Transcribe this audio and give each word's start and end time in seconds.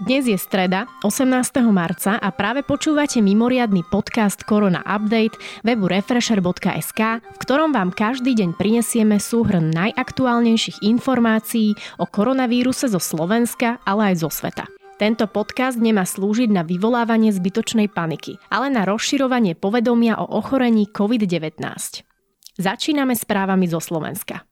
Dnes 0.00 0.24
je 0.24 0.40
streda, 0.40 0.88
18. 1.04 1.60
marca 1.68 2.16
a 2.16 2.32
práve 2.32 2.64
počúvate 2.64 3.20
mimoriadny 3.20 3.84
podcast 3.84 4.40
Korona 4.48 4.80
Update 4.88 5.36
webu 5.60 5.92
refresher.sk, 5.92 7.20
v 7.20 7.38
ktorom 7.44 7.76
vám 7.76 7.92
každý 7.92 8.32
deň 8.32 8.56
prinesieme 8.56 9.20
súhrn 9.20 9.68
najaktuálnejších 9.68 10.80
informácií 10.88 11.76
o 12.00 12.08
koronavíruse 12.08 12.88
zo 12.88 12.96
Slovenska, 12.96 13.76
ale 13.84 14.16
aj 14.16 14.24
zo 14.24 14.32
sveta. 14.32 14.64
Tento 14.96 15.28
podcast 15.28 15.76
nemá 15.76 16.08
slúžiť 16.08 16.48
na 16.48 16.64
vyvolávanie 16.64 17.28
zbytočnej 17.28 17.92
paniky, 17.92 18.40
ale 18.48 18.72
na 18.72 18.88
rozširovanie 18.88 19.52
povedomia 19.52 20.16
o 20.16 20.24
ochorení 20.32 20.88
COVID-19. 20.88 21.60
Začíname 22.56 23.12
správami 23.12 23.68
zo 23.68 23.84
Slovenska. 23.84 24.48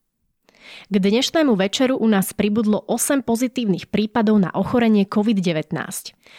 K 0.88 0.94
dnešnému 0.94 1.56
večeru 1.56 1.96
u 1.96 2.08
nás 2.08 2.32
pribudlo 2.32 2.84
8 2.86 3.24
pozitívnych 3.24 3.88
prípadov 3.88 4.40
na 4.40 4.50
ochorenie 4.54 5.04
COVID-19. 5.08 5.72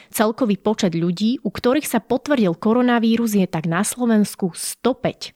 Celkový 0.09 0.55
počet 0.57 0.93
ľudí, 0.93 1.41
u 1.41 1.49
ktorých 1.49 1.87
sa 1.87 1.99
potvrdil 2.01 2.57
koronavírus, 2.57 3.37
je 3.37 3.45
tak 3.45 3.65
na 3.65 3.85
Slovensku 3.85 4.53
105. 4.55 5.35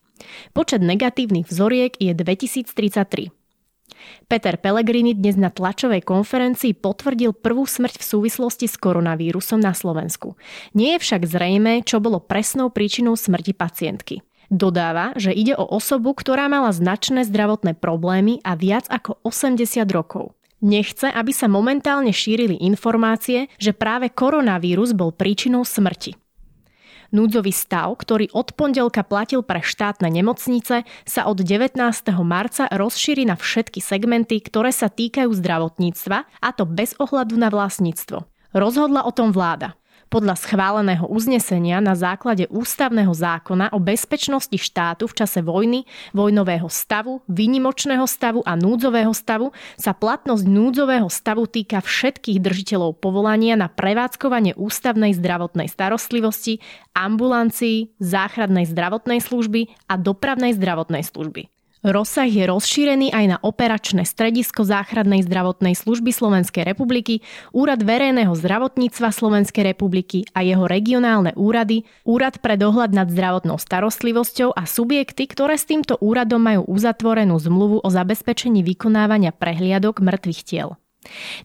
Počet 0.56 0.82
negatívnych 0.82 1.50
vzoriek 1.50 1.94
je 2.00 2.12
2033. 2.16 3.34
Peter 4.28 4.56
Pellegrini 4.60 5.16
dnes 5.16 5.40
na 5.40 5.48
tlačovej 5.48 6.04
konferencii 6.04 6.76
potvrdil 6.76 7.32
prvú 7.32 7.64
smrť 7.64 8.02
v 8.02 8.08
súvislosti 8.08 8.68
s 8.68 8.76
koronavírusom 8.76 9.62
na 9.62 9.72
Slovensku. 9.72 10.36
Nie 10.76 10.98
je 10.98 11.04
však 11.04 11.22
zrejme, 11.24 11.86
čo 11.88 12.04
bolo 12.04 12.20
presnou 12.20 12.68
príčinou 12.68 13.16
smrti 13.16 13.54
pacientky. 13.56 14.20
Dodáva, 14.54 15.18
že 15.18 15.34
ide 15.34 15.58
o 15.58 15.66
osobu, 15.66 16.14
ktorá 16.14 16.46
mala 16.46 16.70
značné 16.70 17.26
zdravotné 17.26 17.74
problémy 17.74 18.38
a 18.46 18.54
viac 18.54 18.86
ako 18.86 19.18
80 19.26 19.82
rokov. 19.90 20.38
Nechce, 20.62 21.10
aby 21.10 21.34
sa 21.34 21.50
momentálne 21.50 22.14
šírili 22.14 22.62
informácie, 22.62 23.50
že 23.58 23.74
práve 23.74 24.14
koronavírus 24.14 24.94
bol 24.94 25.10
príčinou 25.10 25.66
smrti. 25.66 26.14
Núdzový 27.10 27.50
stav, 27.50 27.98
ktorý 27.98 28.30
od 28.30 28.54
pondelka 28.54 29.02
platil 29.02 29.42
pre 29.42 29.66
štátne 29.66 30.14
nemocnice, 30.14 30.86
sa 30.86 31.22
od 31.26 31.42
19. 31.42 31.74
marca 32.22 32.70
rozšíri 32.70 33.26
na 33.26 33.34
všetky 33.34 33.82
segmenty, 33.82 34.38
ktoré 34.38 34.70
sa 34.70 34.86
týkajú 34.86 35.34
zdravotníctva, 35.34 36.18
a 36.30 36.50
to 36.54 36.70
bez 36.70 36.94
ohľadu 37.02 37.42
na 37.42 37.50
vlastníctvo. 37.50 38.30
Rozhodla 38.54 39.02
o 39.02 39.12
tom 39.14 39.34
vláda 39.34 39.74
podľa 40.14 40.38
schváleného 40.38 41.10
uznesenia 41.10 41.82
na 41.82 41.98
základe 41.98 42.46
ústavného 42.54 43.10
zákona 43.10 43.74
o 43.74 43.82
bezpečnosti 43.82 44.54
štátu 44.54 45.10
v 45.10 45.18
čase 45.18 45.42
vojny, 45.42 45.90
vojnového 46.14 46.70
stavu, 46.70 47.26
výnimočného 47.26 48.06
stavu 48.06 48.46
a 48.46 48.54
núdzového 48.54 49.10
stavu 49.10 49.50
sa 49.74 49.98
platnosť 49.98 50.46
núdzového 50.46 51.10
stavu 51.10 51.50
týka 51.50 51.82
všetkých 51.82 52.38
držiteľov 52.38 53.02
povolania 53.02 53.58
na 53.58 53.74
prevádzkovanie 53.74 54.54
ústavnej 54.54 55.18
zdravotnej 55.18 55.66
starostlivosti, 55.66 56.62
ambulancií, 56.94 57.98
záchradnej 57.98 58.70
zdravotnej 58.70 59.18
služby 59.18 59.74
a 59.90 59.98
dopravnej 59.98 60.54
zdravotnej 60.54 61.02
služby. 61.02 61.50
Rozsah 61.84 62.32
je 62.32 62.48
rozšírený 62.48 63.12
aj 63.12 63.26
na 63.28 63.38
operačné 63.44 64.08
stredisko 64.08 64.64
záchradnej 64.64 65.20
zdravotnej 65.28 65.76
služby 65.76 66.16
Slovenskej 66.16 66.64
republiky, 66.64 67.20
Úrad 67.52 67.84
verejného 67.84 68.32
zdravotníctva 68.32 69.12
Slovenskej 69.12 69.76
republiky 69.76 70.24
a 70.32 70.48
jeho 70.48 70.64
regionálne 70.64 71.36
úrady, 71.36 71.84
Úrad 72.08 72.40
pre 72.40 72.56
dohľad 72.56 72.96
nad 72.96 73.12
zdravotnou 73.12 73.60
starostlivosťou 73.60 74.56
a 74.56 74.64
subjekty, 74.64 75.28
ktoré 75.28 75.60
s 75.60 75.68
týmto 75.68 76.00
úradom 76.00 76.40
majú 76.40 76.64
uzatvorenú 76.72 77.36
zmluvu 77.36 77.84
o 77.84 77.90
zabezpečení 77.92 78.64
vykonávania 78.64 79.36
prehliadok 79.36 80.00
mŕtvych 80.00 80.42
tiel. 80.48 80.80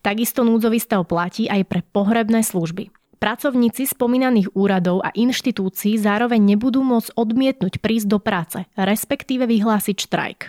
Takisto 0.06 0.46
núdzový 0.46 0.78
stav 0.78 1.02
platí 1.10 1.50
aj 1.50 1.66
pre 1.66 1.82
pohrebné 1.82 2.46
služby. 2.46 2.94
Pracovníci 3.18 3.90
spomínaných 3.90 4.54
úradov 4.54 5.02
a 5.02 5.10
inštitúcií 5.10 5.98
zároveň 5.98 6.54
nebudú 6.54 6.86
môcť 6.86 7.18
odmietnúť 7.18 7.82
prísť 7.82 8.06
do 8.06 8.18
práce, 8.22 8.62
respektíve 8.78 9.42
vyhlásiť 9.50 9.96
štrajk. 10.06 10.40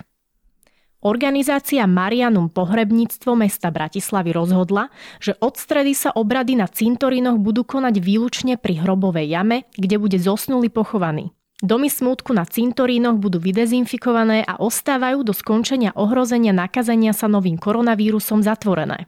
Organizácia 1.00 1.88
Marianum 1.88 2.52
Pohrebníctvo 2.52 3.32
mesta 3.34 3.72
Bratislavy 3.72 4.36
rozhodla, 4.36 4.92
že 5.24 5.32
od 5.40 5.56
stredy 5.56 5.96
sa 5.96 6.12
obrady 6.12 6.60
na 6.60 6.68
cintorínoch 6.68 7.40
budú 7.40 7.64
konať 7.64 8.04
výlučne 8.04 8.54
pri 8.60 8.84
hrobovej 8.84 9.32
jame, 9.32 9.64
kde 9.80 9.96
bude 9.96 10.20
zosnulý 10.20 10.68
pochovaný. 10.68 11.32
Domy 11.64 11.88
smútku 11.88 12.36
na 12.36 12.44
cintorínoch 12.44 13.16
budú 13.16 13.40
vydezinfikované 13.40 14.44
a 14.44 14.60
ostávajú 14.60 15.24
do 15.24 15.32
skončenia 15.32 15.96
ohrozenia 15.96 16.52
nakazenia 16.52 17.16
sa 17.16 17.32
novým 17.32 17.56
koronavírusom 17.56 18.44
zatvorené. 18.44 19.08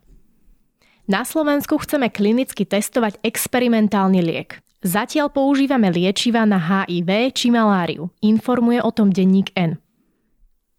Na 1.11 1.27
Slovensku 1.27 1.75
chceme 1.75 2.07
klinicky 2.07 2.63
testovať 2.63 3.19
experimentálny 3.19 4.23
liek. 4.23 4.63
Zatiaľ 4.79 5.27
používame 5.27 5.91
liečiva 5.91 6.47
na 6.47 6.55
HIV 6.55 7.35
či 7.35 7.51
maláriu, 7.51 8.07
informuje 8.23 8.79
o 8.79 8.95
tom 8.95 9.11
denník 9.11 9.51
N. 9.59 9.75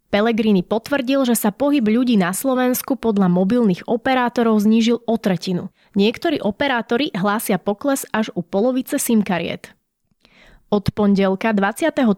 Pelegrini 0.08 0.64
potvrdil, 0.64 1.28
že 1.28 1.36
sa 1.36 1.52
pohyb 1.52 1.84
ľudí 1.84 2.16
na 2.16 2.32
Slovensku 2.32 2.96
podľa 2.96 3.28
mobilných 3.28 3.84
operátorov 3.84 4.64
znížil 4.64 5.04
o 5.04 5.20
tretinu. 5.20 5.68
Niektorí 6.00 6.40
operátori 6.40 7.12
hlásia 7.12 7.60
pokles 7.60 8.08
až 8.08 8.32
u 8.32 8.40
polovice 8.40 8.96
SIM 8.96 9.20
kariet. 9.20 9.76
Od 10.72 10.88
pondelka 10.96 11.52
23. 11.52 12.08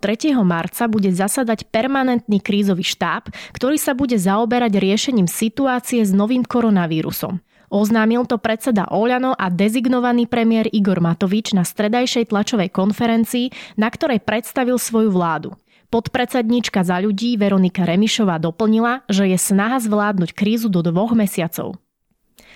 marca 0.46 0.86
bude 0.86 1.10
zasadať 1.10 1.66
permanentný 1.66 2.38
krízový 2.38 2.86
štáb, 2.86 3.34
ktorý 3.58 3.75
sa 3.75 3.98
bude 3.98 4.14
zaoberať 4.14 4.78
riešením 4.78 5.26
situácie 5.26 6.06
s 6.06 6.14
novým 6.14 6.46
koronavírusom. 6.46 7.42
Oznámil 7.74 8.22
to 8.30 8.38
predseda 8.38 8.86
Oľano 8.86 9.34
a 9.34 9.50
dezignovaný 9.50 10.30
premiér 10.30 10.70
Igor 10.70 11.02
Matovič 11.02 11.58
na 11.58 11.66
stredajšej 11.66 12.30
tlačovej 12.30 12.70
konferencii, 12.70 13.74
na 13.74 13.90
ktorej 13.90 14.22
predstavil 14.22 14.78
svoju 14.78 15.10
vládu. 15.10 15.58
Podpredsedníčka 15.90 16.86
za 16.86 17.02
ľudí 17.02 17.34
Veronika 17.34 17.82
Remišová 17.82 18.38
doplnila, 18.38 19.02
že 19.10 19.26
je 19.26 19.34
snaha 19.34 19.82
zvládnuť 19.82 20.30
krízu 20.38 20.70
do 20.70 20.86
dvoch 20.86 21.18
mesiacov. 21.18 21.74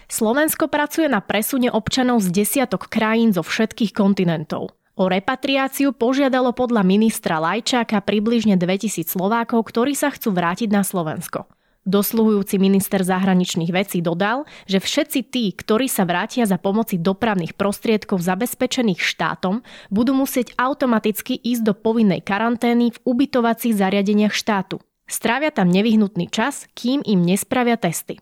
Slovensko 0.06 0.70
pracuje 0.70 1.10
na 1.10 1.18
presune 1.18 1.66
občanov 1.66 2.22
z 2.22 2.30
desiatok 2.38 2.86
krajín 2.86 3.34
zo 3.34 3.42
všetkých 3.42 3.90
kontinentov. 3.90 4.70
O 4.94 5.10
repatriáciu 5.10 5.94
požiadalo 5.98 6.54
podľa 6.54 6.86
ministra 6.86 7.42
Lajčáka 7.42 8.02
približne 8.06 8.54
2000 8.54 9.10
Slovákov, 9.10 9.66
ktorí 9.66 9.98
sa 9.98 10.14
chcú 10.14 10.30
vrátiť 10.30 10.70
na 10.70 10.86
Slovensko. 10.86 11.50
Dosluhujúci 11.88 12.60
minister 12.60 13.00
zahraničných 13.00 13.72
vecí 13.72 14.04
dodal, 14.04 14.44
že 14.69 14.76
všetci 14.76 15.32
tí, 15.32 15.49
ktorí 15.56 15.88
sa 15.88 16.04
vrátia 16.04 16.44
za 16.44 16.60
pomoci 16.60 17.00
dopravných 17.00 17.56
prostriedkov 17.56 18.21
zabezpečených 18.21 19.00
štátom, 19.00 19.65
budú 19.88 20.12
musieť 20.12 20.53
automaticky 20.60 21.41
ísť 21.41 21.65
do 21.65 21.72
povinnej 21.72 22.21
karantény 22.21 22.93
v 22.93 22.99
ubytovacích 23.09 23.72
zariadeniach 23.72 24.37
štátu. 24.37 24.84
Strávia 25.09 25.49
tam 25.49 25.72
nevyhnutný 25.72 26.28
čas, 26.28 26.69
kým 26.76 27.00
im 27.09 27.25
nespravia 27.25 27.81
testy. 27.81 28.20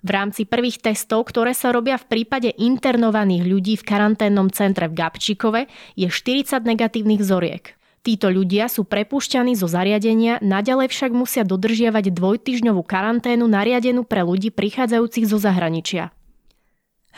V 0.00 0.08
rámci 0.08 0.48
prvých 0.48 0.80
testov, 0.80 1.28
ktoré 1.28 1.52
sa 1.52 1.68
robia 1.68 2.00
v 2.00 2.08
prípade 2.08 2.48
internovaných 2.56 3.44
ľudí 3.44 3.74
v 3.76 3.84
karanténnom 3.84 4.48
centre 4.48 4.88
v 4.88 4.96
Gabčíkove, 4.96 5.68
je 6.00 6.08
40 6.08 6.64
negatívnych 6.64 7.20
vzoriek. 7.20 7.77
Títo 8.06 8.30
ľudia 8.30 8.70
sú 8.70 8.86
prepúšťaní 8.86 9.58
zo 9.58 9.66
zariadenia, 9.66 10.38
naďalej 10.40 10.88
však 10.88 11.10
musia 11.12 11.42
dodržiavať 11.42 12.14
dvojtyžňovú 12.14 12.82
karanténu 12.86 13.44
nariadenú 13.44 14.06
pre 14.06 14.22
ľudí 14.22 14.54
prichádzajúcich 14.54 15.26
zo 15.26 15.38
zahraničia. 15.42 16.14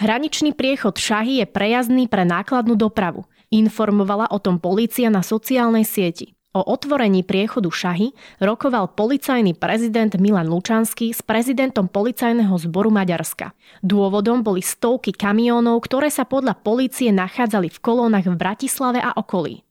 Hraničný 0.00 0.56
priechod 0.56 0.96
Šahy 0.96 1.44
je 1.44 1.46
prejazdný 1.46 2.08
pre 2.08 2.24
nákladnú 2.24 2.72
dopravu. 2.72 3.28
Informovala 3.52 4.32
o 4.32 4.40
tom 4.40 4.56
polícia 4.56 5.12
na 5.12 5.20
sociálnej 5.20 5.84
sieti. 5.84 6.32
O 6.50 6.66
otvorení 6.66 7.22
priechodu 7.22 7.70
Šahy 7.70 8.10
rokoval 8.42 8.90
policajný 8.98 9.54
prezident 9.54 10.10
Milan 10.18 10.50
Lučanský 10.50 11.14
s 11.14 11.22
prezidentom 11.22 11.86
policajného 11.86 12.50
zboru 12.58 12.90
Maďarska. 12.90 13.54
Dôvodom 13.86 14.42
boli 14.42 14.58
stovky 14.58 15.14
kamiónov, 15.14 15.78
ktoré 15.86 16.10
sa 16.10 16.26
podľa 16.26 16.58
polície 16.58 17.14
nachádzali 17.14 17.70
v 17.70 17.78
kolónach 17.78 18.26
v 18.26 18.34
Bratislave 18.34 18.98
a 18.98 19.14
okolí. 19.14 19.62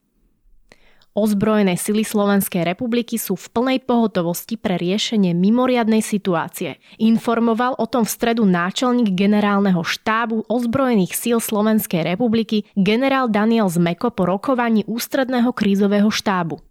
Ozbrojené 1.20 1.76
sily 1.76 2.08
Slovenskej 2.08 2.64
republiky 2.64 3.20
sú 3.20 3.36
v 3.36 3.52
plnej 3.52 3.84
pohotovosti 3.84 4.56
pre 4.56 4.80
riešenie 4.80 5.36
mimoriadnej 5.36 6.00
situácie. 6.00 6.80
Informoval 6.96 7.76
o 7.76 7.84
tom 7.92 8.08
v 8.08 8.14
stredu 8.16 8.48
náčelník 8.48 9.12
generálneho 9.12 9.84
štábu 9.84 10.48
ozbrojených 10.48 11.12
síl 11.12 11.44
Slovenskej 11.44 12.08
republiky 12.08 12.64
generál 12.72 13.28
Daniel 13.28 13.68
Zmeko 13.68 14.16
po 14.16 14.32
rokovaní 14.32 14.88
ústredného 14.88 15.52
krízového 15.52 16.08
štábu. 16.08 16.64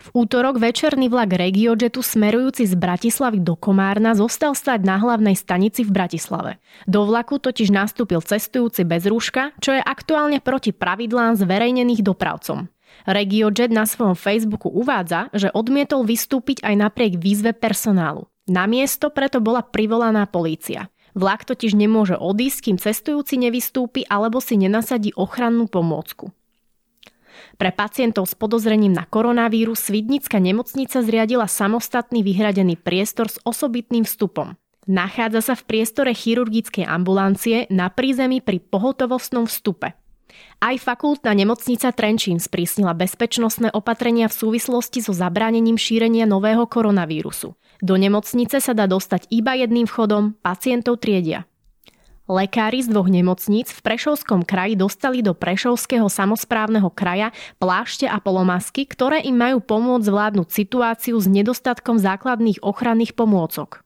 V 0.00 0.26
útorok 0.26 0.58
večerný 0.58 1.06
vlak 1.06 1.30
Regiojetu 1.38 2.02
smerujúci 2.02 2.66
z 2.66 2.74
Bratislavy 2.74 3.38
do 3.38 3.54
Komárna 3.54 4.18
zostal 4.18 4.56
stať 4.58 4.82
na 4.82 4.98
hlavnej 4.98 5.38
stanici 5.38 5.86
v 5.86 5.94
Bratislave. 5.94 6.58
Do 6.90 7.06
vlaku 7.06 7.38
totiž 7.38 7.70
nastúpil 7.70 8.18
cestujúci 8.18 8.82
bez 8.82 9.06
rúška, 9.06 9.54
čo 9.62 9.76
je 9.76 9.82
aktuálne 9.84 10.42
proti 10.42 10.74
pravidlám 10.74 11.38
zverejnených 11.38 12.02
dopravcom. 12.02 12.66
RegioJet 13.08 13.72
na 13.72 13.84
svojom 13.88 14.16
Facebooku 14.16 14.68
uvádza, 14.68 15.30
že 15.32 15.52
odmietol 15.52 16.04
vystúpiť 16.04 16.64
aj 16.64 16.74
napriek 16.76 17.12
výzve 17.20 17.52
personálu. 17.56 18.28
Na 18.50 18.66
miesto 18.66 19.14
preto 19.14 19.38
bola 19.38 19.62
privolaná 19.62 20.26
polícia. 20.26 20.90
Vlak 21.14 21.46
totiž 21.46 21.74
nemôže 21.74 22.14
odísť, 22.14 22.58
kým 22.70 22.76
cestujúci 22.78 23.38
nevystúpi 23.38 24.06
alebo 24.06 24.38
si 24.38 24.58
nenasadí 24.58 25.10
ochrannú 25.14 25.66
pomôcku. 25.66 26.30
Pre 27.56 27.70
pacientov 27.72 28.28
s 28.30 28.34
podozrením 28.34 28.94
na 28.94 29.04
koronavírus 29.06 29.90
Svidnická 29.90 30.40
nemocnica 30.40 31.00
zriadila 31.04 31.46
samostatný 31.46 32.24
vyhradený 32.24 32.78
priestor 32.80 33.28
s 33.28 33.36
osobitným 33.42 34.04
vstupom. 34.06 34.56
Nachádza 34.90 35.52
sa 35.52 35.54
v 35.54 35.66
priestore 35.68 36.10
chirurgickej 36.16 36.88
ambulancie 36.88 37.68
na 37.70 37.92
prízemí 37.92 38.40
pri 38.40 38.58
pohotovostnom 38.58 39.46
vstupe. 39.46 39.94
Aj 40.60 40.76
fakultná 40.76 41.32
nemocnica 41.32 41.90
Trenčín 41.94 42.42
sprísnila 42.42 42.92
bezpečnostné 42.92 43.72
opatrenia 43.72 44.28
v 44.28 44.38
súvislosti 44.38 45.00
so 45.04 45.16
zabránením 45.16 45.80
šírenia 45.80 46.28
nového 46.28 46.66
koronavírusu. 46.68 47.56
Do 47.80 47.94
nemocnice 47.96 48.60
sa 48.60 48.76
dá 48.76 48.84
dostať 48.84 49.28
iba 49.32 49.56
jedným 49.56 49.88
vchodom, 49.88 50.36
pacientov 50.44 51.00
triedia. 51.00 51.48
Lekári 52.30 52.78
z 52.78 52.94
dvoch 52.94 53.10
nemocníc 53.10 53.74
v 53.74 53.82
Prešovskom 53.82 54.46
kraji 54.46 54.78
dostali 54.78 55.18
do 55.18 55.34
Prešovského 55.34 56.06
samozprávneho 56.06 56.86
kraja 56.94 57.34
plášte 57.58 58.06
a 58.06 58.22
polomasky, 58.22 58.86
ktoré 58.86 59.18
im 59.26 59.34
majú 59.34 59.58
pomôcť 59.58 60.06
zvládnuť 60.06 60.48
situáciu 60.54 61.18
s 61.18 61.26
nedostatkom 61.26 61.98
základných 61.98 62.62
ochranných 62.62 63.18
pomôcok. 63.18 63.82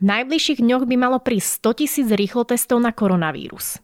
V 0.00 0.02
najbližších 0.08 0.64
dňoch 0.64 0.88
by 0.88 0.96
malo 0.96 1.20
prísť 1.20 1.76
100 1.76 1.80
tisíc 1.84 2.08
rýchlotestov 2.08 2.80
na 2.80 2.96
koronavírus. 2.96 3.76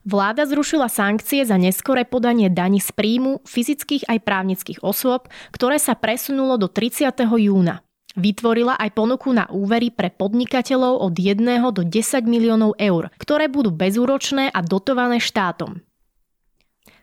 Vláda 0.00 0.48
zrušila 0.48 0.88
sankcie 0.88 1.44
za 1.44 1.60
neskoré 1.60 2.08
podanie 2.08 2.48
daní 2.48 2.80
z 2.80 2.88
príjmu 2.96 3.44
fyzických 3.44 4.08
aj 4.08 4.18
právnických 4.24 4.80
osôb, 4.80 5.28
ktoré 5.52 5.76
sa 5.76 5.92
presunulo 5.92 6.56
do 6.56 6.72
30. 6.72 7.12
júna. 7.20 7.84
Vytvorila 8.16 8.74
aj 8.80 8.90
ponuku 8.96 9.30
na 9.30 9.46
úvery 9.52 9.92
pre 9.92 10.10
podnikateľov 10.10 11.04
od 11.04 11.14
1 11.14 11.46
do 11.70 11.82
10 11.86 12.26
miliónov 12.26 12.74
eur, 12.80 13.12
ktoré 13.20 13.46
budú 13.46 13.70
bezúročné 13.70 14.50
a 14.50 14.60
dotované 14.64 15.22
štátom. 15.22 15.84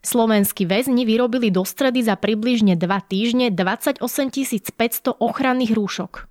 Slovenskí 0.03 0.67
väzni 0.67 1.07
vyrobili 1.07 1.47
do 1.47 1.63
stredy 1.63 2.03
za 2.03 2.19
približne 2.19 2.75
2 2.75 2.81
týždne 3.07 3.47
28 3.53 4.03
500 4.03 5.21
ochranných 5.21 5.71
rúšok. 5.77 6.26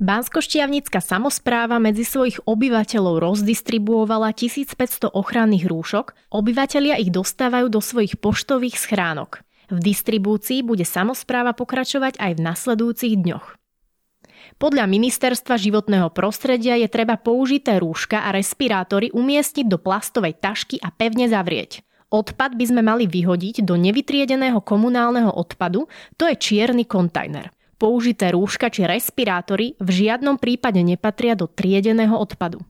Banskoštiavnická 0.00 1.04
samozpráva 1.04 1.76
medzi 1.76 2.08
svojich 2.08 2.40
obyvateľov 2.48 3.20
rozdistribuovala 3.20 4.32
1500 4.32 5.12
ochranných 5.12 5.68
rúšok, 5.68 6.16
obyvatelia 6.32 6.96
ich 6.96 7.12
dostávajú 7.12 7.68
do 7.68 7.84
svojich 7.84 8.16
poštových 8.16 8.80
schránok. 8.80 9.44
V 9.68 9.78
distribúcii 9.80 10.64
bude 10.64 10.88
samozpráva 10.88 11.52
pokračovať 11.52 12.16
aj 12.16 12.32
v 12.36 12.40
nasledujúcich 12.40 13.14
dňoch. 13.20 13.46
Podľa 14.58 14.84
Ministerstva 14.90 15.56
životného 15.56 16.10
prostredia 16.12 16.76
je 16.76 16.88
treba 16.90 17.16
použité 17.16 17.78
rúška 17.78 18.26
a 18.26 18.34
respirátory 18.34 19.12
umiestniť 19.14 19.66
do 19.68 19.78
plastovej 19.78 20.40
tašky 20.40 20.76
a 20.82 20.92
pevne 20.92 21.30
zavrieť. 21.30 21.84
Odpad 22.12 22.60
by 22.60 22.64
sme 22.68 22.82
mali 22.84 23.08
vyhodiť 23.08 23.64
do 23.64 23.80
nevytriedeného 23.80 24.60
komunálneho 24.60 25.32
odpadu, 25.32 25.88
to 26.20 26.28
je 26.28 26.36
čierny 26.36 26.84
kontajner. 26.84 27.48
Použité 27.82 28.30
rúška 28.30 28.70
či 28.70 28.86
respirátory 28.86 29.74
v 29.82 29.88
žiadnom 29.90 30.38
prípade 30.38 30.78
nepatria 30.86 31.34
do 31.34 31.50
triedeného 31.50 32.14
odpadu. 32.14 32.62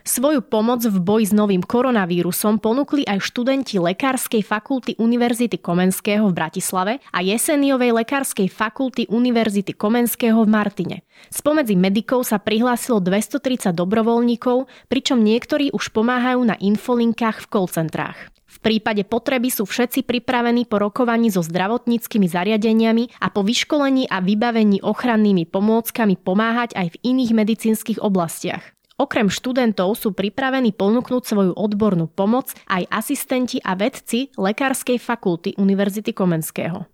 Svoju 0.00 0.40
pomoc 0.40 0.80
v 0.80 0.96
boji 0.96 1.28
s 1.28 1.32
novým 1.36 1.60
koronavírusom 1.60 2.64
ponúkli 2.64 3.04
aj 3.04 3.20
študenti 3.20 3.76
Lekárskej 3.76 4.40
fakulty 4.40 4.96
Univerzity 4.96 5.60
Komenského 5.60 6.24
v 6.24 6.36
Bratislave 6.36 6.92
a 7.12 7.20
Jeseniovej 7.20 7.92
Lekárskej 8.00 8.48
fakulty 8.48 9.04
Univerzity 9.12 9.76
Komenského 9.76 10.40
v 10.40 10.48
Martine. 10.48 10.96
Spomedzi 11.28 11.76
medikov 11.76 12.24
sa 12.24 12.40
prihlásilo 12.40 13.04
230 13.04 13.76
dobrovoľníkov, 13.76 14.64
pričom 14.88 15.20
niektorí 15.20 15.76
už 15.76 15.92
pomáhajú 15.92 16.40
na 16.48 16.56
infolinkách 16.56 17.44
v 17.44 17.48
call 17.52 17.68
centrách. 17.68 18.32
Prípade 18.60 19.08
potreby 19.08 19.48
sú 19.48 19.64
všetci 19.64 20.04
pripravení 20.04 20.68
po 20.68 20.76
rokovaní 20.76 21.32
so 21.32 21.40
zdravotníckými 21.40 22.28
zariadeniami 22.28 23.24
a 23.24 23.32
po 23.32 23.40
vyškolení 23.40 24.04
a 24.12 24.20
vybavení 24.20 24.84
ochrannými 24.84 25.48
pomôckami 25.48 26.20
pomáhať 26.20 26.76
aj 26.76 26.92
v 26.92 27.00
iných 27.00 27.32
medicínskych 27.32 27.98
oblastiach. 28.04 28.60
Okrem 29.00 29.32
študentov 29.32 29.96
sú 29.96 30.12
pripravení 30.12 30.76
ponúknuť 30.76 31.22
svoju 31.24 31.52
odbornú 31.56 32.04
pomoc 32.04 32.52
aj 32.68 32.84
asistenti 32.92 33.56
a 33.64 33.72
vedci 33.72 34.28
Lekárskej 34.36 35.00
fakulty 35.00 35.56
Univerzity 35.56 36.12
Komenského. 36.12 36.84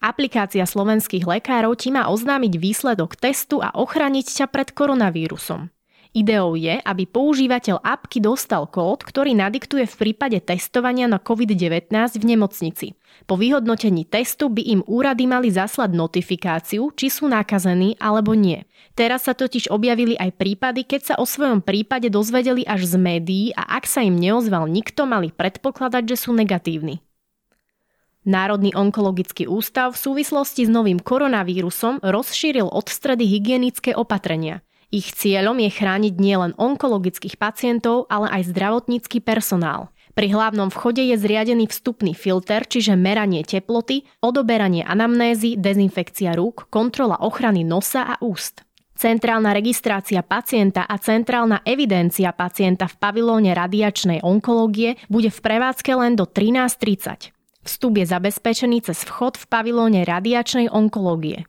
Aplikácia 0.00 0.64
slovenských 0.64 1.28
lekárov 1.28 1.76
ti 1.76 1.92
má 1.92 2.08
oznámiť 2.08 2.52
výsledok 2.56 3.12
testu 3.20 3.60
a 3.60 3.76
ochraniť 3.76 4.40
ťa 4.40 4.46
pred 4.48 4.72
koronavírusom. 4.72 5.68
Ideou 6.16 6.56
je, 6.56 6.80
aby 6.80 7.04
používateľ 7.04 7.84
apky 7.84 8.24
dostal 8.24 8.64
kód, 8.64 9.04
ktorý 9.04 9.36
nadiktuje 9.36 9.84
v 9.84 9.98
prípade 10.00 10.40
testovania 10.40 11.04
na 11.04 11.20
COVID-19 11.20 11.92
v 11.92 12.24
nemocnici. 12.24 12.96
Po 13.28 13.36
vyhodnotení 13.36 14.08
testu 14.08 14.48
by 14.48 14.64
im 14.64 14.80
úrady 14.88 15.28
mali 15.28 15.52
zaslať 15.52 15.92
notifikáciu, 15.92 16.88
či 16.96 17.12
sú 17.12 17.28
nakazení 17.28 18.00
alebo 18.00 18.32
nie. 18.32 18.64
Teraz 18.96 19.28
sa 19.28 19.36
totiž 19.36 19.68
objavili 19.68 20.16
aj 20.16 20.40
prípady, 20.40 20.88
keď 20.88 21.00
sa 21.04 21.14
o 21.20 21.28
svojom 21.28 21.60
prípade 21.60 22.08
dozvedeli 22.08 22.64
až 22.64 22.88
z 22.88 22.94
médií 22.96 23.46
a 23.52 23.76
ak 23.76 23.84
sa 23.84 24.00
im 24.00 24.16
neozval 24.16 24.72
nikto, 24.72 25.04
mali 25.04 25.28
predpokladať, 25.28 26.16
že 26.16 26.16
sú 26.16 26.32
negatívni. 26.32 27.04
Národný 28.24 28.72
onkologický 28.72 29.46
ústav 29.46 29.92
v 29.92 30.00
súvislosti 30.00 30.64
s 30.64 30.70
novým 30.72 30.96
koronavírusom 30.96 32.00
rozšíril 32.00 32.72
od 32.72 32.88
stredy 32.88 33.28
hygienické 33.28 33.92
opatrenia. 33.92 34.65
Ich 34.94 35.18
cieľom 35.18 35.58
je 35.58 35.70
chrániť 35.70 36.14
nielen 36.14 36.54
onkologických 36.54 37.36
pacientov, 37.36 38.06
ale 38.06 38.30
aj 38.30 38.54
zdravotnícky 38.54 39.18
personál. 39.18 39.90
Pri 40.16 40.32
hlavnom 40.32 40.72
vchode 40.72 41.04
je 41.04 41.12
zriadený 41.18 41.68
vstupný 41.68 42.16
filter, 42.16 42.64
čiže 42.64 42.96
meranie 42.96 43.44
teploty, 43.44 44.08
odoberanie 44.24 44.80
anamnézy, 44.80 45.60
dezinfekcia 45.60 46.32
rúk, 46.32 46.72
kontrola 46.72 47.20
ochrany 47.20 47.68
nosa 47.68 48.06
a 48.06 48.16
úst. 48.24 48.64
Centrálna 48.96 49.52
registrácia 49.52 50.24
pacienta 50.24 50.88
a 50.88 50.96
centrálna 50.96 51.60
evidencia 51.68 52.32
pacienta 52.32 52.88
v 52.88 52.96
pavilóne 52.96 53.52
radiačnej 53.52 54.24
onkológie 54.24 54.96
bude 55.12 55.28
v 55.28 55.36
prevádzke 55.44 55.92
len 55.92 56.16
do 56.16 56.24
13.30. 56.24 57.36
Vstup 57.60 57.92
je 58.00 58.06
zabezpečený 58.08 58.88
cez 58.88 59.04
vchod 59.04 59.36
v 59.36 59.44
pavilóne 59.52 60.00
radiačnej 60.08 60.72
onkológie. 60.72 61.44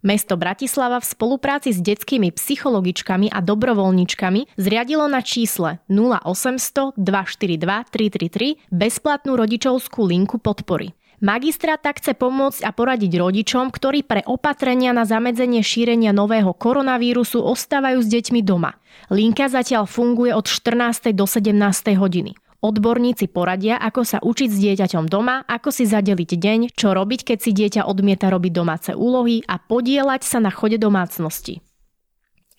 Mesto 0.00 0.40
Bratislava 0.40 0.96
v 0.96 1.06
spolupráci 1.12 1.76
s 1.76 1.80
detskými 1.84 2.32
psychologičkami 2.32 3.28
a 3.28 3.44
dobrovoľničkami 3.44 4.56
zriadilo 4.56 5.04
na 5.12 5.20
čísle 5.20 5.84
0800 5.92 6.96
242 6.96 7.60
333 7.60 8.72
bezplatnú 8.72 9.36
rodičovskú 9.36 10.08
linku 10.08 10.40
podpory. 10.40 10.96
Magistrát 11.20 11.76
tak 11.84 12.00
chce 12.00 12.16
pomôcť 12.16 12.64
a 12.64 12.72
poradiť 12.72 13.20
rodičom, 13.20 13.68
ktorí 13.68 14.08
pre 14.08 14.24
opatrenia 14.24 14.96
na 14.96 15.04
zamedzenie 15.04 15.60
šírenia 15.60 16.16
nového 16.16 16.56
koronavírusu 16.56 17.44
ostávajú 17.44 18.00
s 18.00 18.08
deťmi 18.08 18.40
doma. 18.40 18.80
Linka 19.12 19.52
zatiaľ 19.52 19.84
funguje 19.84 20.32
od 20.32 20.48
14. 20.48 21.12
do 21.12 21.28
17. 21.28 21.52
hodiny. 22.00 22.32
Odborníci 22.60 23.32
poradia, 23.32 23.80
ako 23.80 24.04
sa 24.04 24.20
učiť 24.20 24.48
s 24.52 24.58
dieťaťom 24.60 25.08
doma, 25.08 25.48
ako 25.48 25.72
si 25.72 25.88
zadeliť 25.88 26.30
deň, 26.36 26.60
čo 26.76 26.92
robiť, 26.92 27.32
keď 27.32 27.38
si 27.40 27.56
dieťa 27.56 27.88
odmieta 27.88 28.28
robiť 28.28 28.52
domáce 28.52 28.92
úlohy 28.92 29.40
a 29.48 29.56
podielať 29.56 30.28
sa 30.28 30.44
na 30.44 30.52
chode 30.52 30.76
domácnosti. 30.76 31.64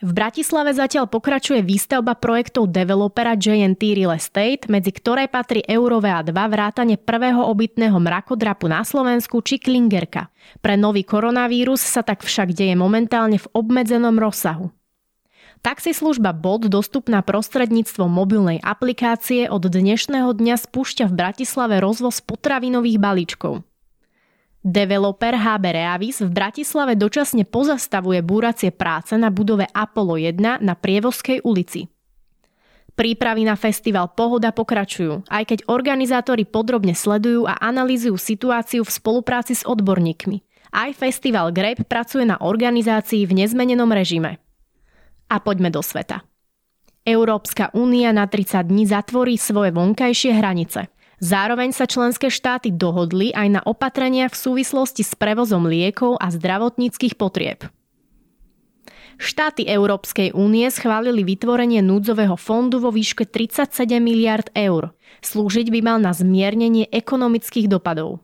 V 0.01 0.17
Bratislave 0.17 0.73
zatiaľ 0.73 1.05
pokračuje 1.05 1.61
výstavba 1.61 2.17
projektov 2.17 2.73
developera 2.73 3.37
JNT 3.37 3.93
Real 3.93 4.17
Estate, 4.17 4.65
medzi 4.65 4.89
ktoré 4.89 5.29
patrí 5.29 5.61
Eurovea 5.61 6.25
2 6.25 6.33
vrátane 6.33 6.97
prvého 6.97 7.45
obytného 7.45 8.01
mrakodrapu 8.01 8.65
na 8.65 8.81
Slovensku 8.81 9.45
či 9.45 9.61
Klingerka. 9.61 10.33
Pre 10.65 10.73
nový 10.73 11.05
koronavírus 11.05 11.85
sa 11.85 12.01
tak 12.01 12.25
však 12.25 12.57
deje 12.57 12.73
momentálne 12.73 13.37
v 13.37 13.45
obmedzenom 13.53 14.17
rozsahu. 14.17 14.73
Taxislužba 15.61 16.33
Bolt 16.33 16.65
dostupná 16.73 17.21
prostredníctvom 17.21 18.09
mobilnej 18.09 18.57
aplikácie 18.65 19.45
od 19.45 19.61
dnešného 19.61 20.33
dňa 20.33 20.57
spúšťa 20.57 21.05
v 21.05 21.13
Bratislave 21.13 21.77
rozvoz 21.77 22.17
potravinových 22.25 22.97
balíčkov. 22.97 23.61
Developer 24.65 25.37
HB 25.37 25.63
Reavis 25.69 26.17
v 26.25 26.33
Bratislave 26.33 26.97
dočasne 26.97 27.45
pozastavuje 27.45 28.25
búracie 28.25 28.73
práce 28.73 29.13
na 29.21 29.29
budove 29.29 29.69
Apollo 29.69 30.33
1 30.33 30.65
na 30.65 30.73
Prievozkej 30.73 31.45
ulici. 31.45 31.85
Prípravy 32.97 33.45
na 33.45 33.53
festival 33.53 34.17
Pohoda 34.17 34.49
pokračujú, 34.49 35.29
aj 35.29 35.43
keď 35.45 35.59
organizátori 35.69 36.41
podrobne 36.41 36.97
sledujú 36.97 37.45
a 37.45 37.61
analýzujú 37.61 38.17
situáciu 38.17 38.81
v 38.81 38.89
spolupráci 38.89 39.53
s 39.53 39.61
odborníkmi. 39.69 40.41
Aj 40.73 40.89
festival 40.97 41.53
Grape 41.53 41.85
pracuje 41.85 42.25
na 42.25 42.41
organizácii 42.41 43.29
v 43.29 43.45
nezmenenom 43.45 43.93
režime. 43.93 44.41
A 45.31 45.39
poďme 45.39 45.71
do 45.71 45.79
sveta. 45.79 46.27
Európska 47.07 47.71
únia 47.71 48.11
na 48.11 48.27
30 48.27 48.67
dní 48.67 48.83
zatvorí 48.83 49.39
svoje 49.39 49.71
vonkajšie 49.71 50.35
hranice. 50.35 50.91
Zároveň 51.23 51.71
sa 51.71 51.87
členské 51.87 52.27
štáty 52.27 52.73
dohodli 52.73 53.31
aj 53.31 53.47
na 53.47 53.61
opatreniach 53.63 54.35
v 54.35 54.41
súvislosti 54.41 55.05
s 55.05 55.15
prevozom 55.15 55.69
liekov 55.69 56.19
a 56.19 56.33
zdravotníckých 56.33 57.15
potrieb. 57.15 57.65
Štáty 59.21 59.69
Európskej 59.69 60.33
únie 60.33 60.65
schválili 60.73 61.21
vytvorenie 61.21 61.85
núdzového 61.85 62.33
fondu 62.41 62.81
vo 62.81 62.89
výške 62.89 63.29
37 63.29 64.01
miliard 64.01 64.49
eur. 64.57 64.97
Slúžiť 65.21 65.69
by 65.69 65.79
mal 65.85 65.97
na 66.01 66.09
zmiernenie 66.09 66.89
ekonomických 66.89 67.69
dopadov. 67.69 68.17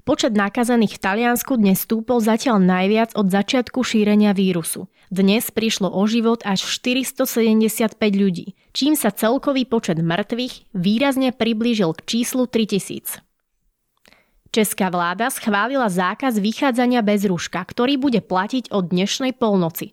Počet 0.00 0.32
nakazených 0.32 0.96
v 0.96 1.02
Taliansku 1.02 1.60
dnes 1.60 1.84
stúpol 1.84 2.24
zatiaľ 2.24 2.56
najviac 2.56 3.12
od 3.12 3.28
začiatku 3.28 3.84
šírenia 3.84 4.32
vírusu. 4.32 4.88
Dnes 5.12 5.52
prišlo 5.52 5.92
o 5.92 6.00
život 6.08 6.40
až 6.48 6.64
475 6.64 8.00
ľudí, 8.16 8.56
čím 8.72 8.96
sa 8.96 9.12
celkový 9.12 9.68
počet 9.68 10.00
mŕtvych 10.00 10.72
výrazne 10.72 11.36
priblížil 11.36 11.92
k 12.00 12.00
číslu 12.06 12.48
3000. 12.48 13.20
Česká 14.50 14.88
vláda 14.88 15.28
schválila 15.28 15.92
zákaz 15.92 16.40
vychádzania 16.40 17.04
bez 17.04 17.28
rúška, 17.28 17.60
ktorý 17.60 18.00
bude 18.00 18.24
platiť 18.24 18.72
od 18.72 18.88
dnešnej 18.88 19.36
polnoci. 19.36 19.92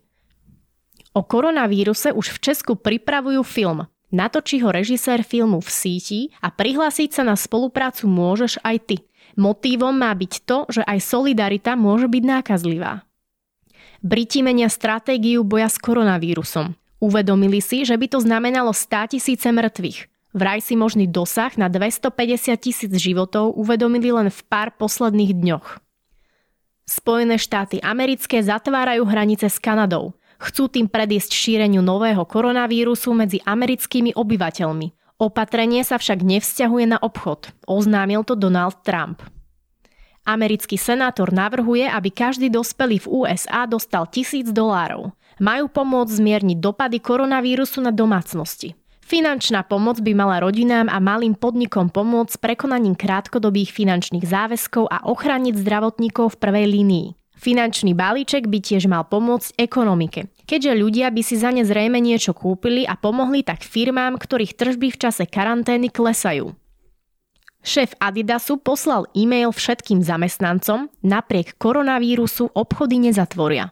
O 1.12 1.22
koronavíruse 1.26 2.16
už 2.16 2.38
v 2.38 2.42
Česku 2.42 2.74
pripravujú 2.80 3.44
film. 3.44 3.92
Natočí 4.08 4.64
ho 4.64 4.72
režisér 4.72 5.28
filmu 5.28 5.60
v 5.60 5.68
síti 5.68 6.20
a 6.40 6.48
prihlásiť 6.48 7.10
sa 7.12 7.24
na 7.28 7.36
spoluprácu 7.36 8.08
môžeš 8.08 8.64
aj 8.64 8.78
ty. 8.88 8.98
Motívom 9.38 9.94
má 9.94 10.10
byť 10.18 10.34
to, 10.50 10.66
že 10.68 10.82
aj 10.82 10.98
solidarita 10.98 11.78
môže 11.78 12.10
byť 12.10 12.24
nákazlivá. 12.26 13.06
Briti 14.02 14.42
menia 14.42 14.66
stratégiu 14.66 15.46
boja 15.46 15.70
s 15.70 15.78
koronavírusom. 15.78 16.74
Uvedomili 16.98 17.62
si, 17.62 17.86
že 17.86 17.94
by 17.94 18.10
to 18.10 18.20
znamenalo 18.26 18.74
100 18.74 19.14
tisíce 19.14 19.46
mŕtvych. 19.46 20.10
Vraj 20.34 20.60
si 20.66 20.74
možný 20.74 21.06
dosah 21.06 21.54
na 21.58 21.70
250 21.70 22.58
tisíc 22.58 22.92
životov 22.98 23.54
uvedomili 23.54 24.10
len 24.10 24.34
v 24.34 24.40
pár 24.50 24.74
posledných 24.74 25.34
dňoch. 25.38 25.68
Spojené 26.90 27.38
štáty 27.38 27.78
americké 27.82 28.42
zatvárajú 28.42 29.06
hranice 29.06 29.50
s 29.50 29.62
Kanadou. 29.62 30.18
Chcú 30.38 30.70
tým 30.70 30.90
predísť 30.90 31.34
šíreniu 31.34 31.82
nového 31.82 32.22
koronavírusu 32.26 33.14
medzi 33.14 33.42
americkými 33.42 34.14
obyvateľmi. 34.14 34.97
Opatrenie 35.18 35.82
sa 35.82 35.98
však 35.98 36.22
nevzťahuje 36.22 36.94
na 36.94 37.02
obchod. 37.02 37.50
Oznámil 37.66 38.22
to 38.22 38.38
Donald 38.38 38.86
Trump. 38.86 39.26
Americký 40.30 40.78
senátor 40.78 41.34
navrhuje, 41.34 41.90
aby 41.90 42.14
každý 42.14 42.54
dospelý 42.54 43.02
v 43.02 43.26
USA 43.26 43.66
dostal 43.66 44.06
tisíc 44.14 44.54
dolárov. 44.54 45.10
Majú 45.42 45.74
pomôcť 45.74 46.22
zmierniť 46.22 46.58
dopady 46.62 47.02
koronavírusu 47.02 47.82
na 47.82 47.90
domácnosti. 47.90 48.78
Finančná 49.02 49.66
pomoc 49.66 49.98
by 50.06 50.14
mala 50.14 50.38
rodinám 50.38 50.86
a 50.86 51.02
malým 51.02 51.34
podnikom 51.34 51.90
pomôcť 51.90 52.38
prekonaním 52.38 52.94
krátkodobých 52.94 53.74
finančných 53.74 54.22
záväzkov 54.22 54.86
a 54.86 55.02
ochrániť 55.02 55.58
zdravotníkov 55.58 56.38
v 56.38 56.40
prvej 56.46 56.66
línii. 56.78 57.08
Finančný 57.38 57.94
balíček 57.94 58.50
by 58.50 58.60
tiež 58.60 58.90
mal 58.90 59.06
pomôcť 59.06 59.62
ekonomike, 59.62 60.34
keďže 60.50 60.74
ľudia 60.74 61.14
by 61.14 61.22
si 61.22 61.38
za 61.38 61.54
ne 61.54 61.62
zrejme 61.62 62.02
niečo 62.02 62.34
kúpili 62.34 62.82
a 62.90 62.98
pomohli 62.98 63.46
tak 63.46 63.62
firmám, 63.62 64.18
ktorých 64.18 64.58
tržby 64.58 64.90
v 64.90 64.98
čase 64.98 65.30
karantény 65.30 65.94
klesajú. 65.94 66.58
Šéf 67.62 67.94
Adidasu 68.02 68.58
poslal 68.58 69.06
e-mail 69.14 69.54
všetkým 69.54 70.02
zamestnancom, 70.02 70.90
napriek 71.06 71.62
koronavírusu 71.62 72.50
obchody 72.58 72.98
nezatvoria. 73.06 73.70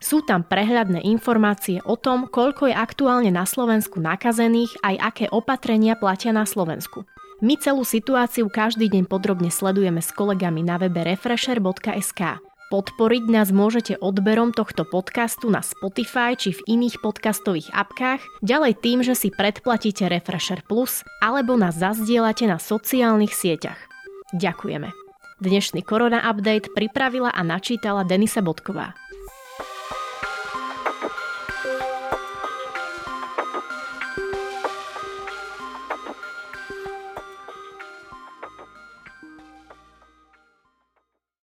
Sú 0.00 0.24
tam 0.26 0.40
prehľadné 0.42 1.06
informácie 1.06 1.78
o 1.86 1.94
tom, 1.94 2.26
koľko 2.26 2.66
je 2.66 2.74
aktuálne 2.74 3.30
na 3.30 3.46
Slovensku 3.46 4.02
nakazených 4.02 4.74
aj 4.82 4.96
aké 4.98 5.30
opatrenia 5.30 5.94
platia 5.94 6.34
na 6.34 6.42
Slovensku. 6.42 7.06
My 7.40 7.56
celú 7.56 7.88
situáciu 7.88 8.52
každý 8.52 8.92
deň 8.92 9.08
podrobne 9.08 9.48
sledujeme 9.48 10.04
s 10.04 10.12
kolegami 10.12 10.60
na 10.60 10.76
webe 10.76 11.00
refresher.sk. 11.00 12.36
Podporiť 12.68 13.24
nás 13.32 13.48
môžete 13.48 13.96
odberom 13.96 14.52
tohto 14.52 14.84
podcastu 14.84 15.48
na 15.48 15.64
Spotify 15.64 16.36
či 16.36 16.52
v 16.52 16.60
iných 16.68 17.00
podcastových 17.00 17.72
apkách, 17.72 18.20
ďalej 18.44 18.84
tým, 18.84 19.00
že 19.00 19.16
si 19.16 19.32
predplatíte 19.32 20.04
Refresher 20.12 20.60
Plus 20.68 21.00
alebo 21.24 21.56
nás 21.56 21.80
zazdielate 21.80 22.44
na 22.44 22.60
sociálnych 22.60 23.32
sieťach. 23.32 23.80
Ďakujeme. 24.36 24.92
Dnešný 25.40 25.80
Korona 25.80 26.20
Update 26.28 26.68
pripravila 26.76 27.32
a 27.32 27.40
načítala 27.40 28.04
Denisa 28.04 28.44
Bodková. 28.44 28.92